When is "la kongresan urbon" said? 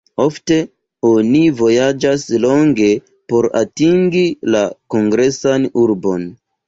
4.57-6.27